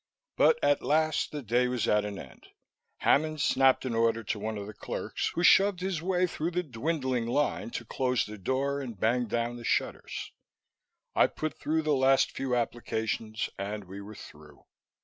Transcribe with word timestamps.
But 0.35 0.57
at 0.63 0.81
last 0.81 1.31
the 1.31 1.43
day 1.43 1.67
was 1.67 1.87
at 1.87 2.05
an 2.05 2.17
end. 2.17 2.47
Hammond 3.01 3.39
snapped 3.39 3.85
an 3.85 3.93
order 3.93 4.23
to 4.23 4.39
one 4.39 4.57
of 4.57 4.65
the 4.65 4.73
clerks, 4.73 5.29
who 5.35 5.43
shoved 5.43 5.79
his 5.81 6.01
way 6.01 6.25
through 6.25 6.49
the 6.49 6.63
dwindling 6.63 7.27
line 7.27 7.69
to 7.69 7.85
close 7.85 8.25
the 8.25 8.39
door 8.39 8.81
and 8.81 8.99
bang 8.99 9.27
down 9.27 9.57
the 9.57 9.63
shutters. 9.63 10.31
I 11.13 11.27
put 11.27 11.59
through 11.59 11.83
the 11.83 11.93
last 11.93 12.31
few 12.31 12.55
applications, 12.55 13.47
and 13.59 13.83
we 13.83 14.01
were 14.01 14.15
through. 14.15 14.65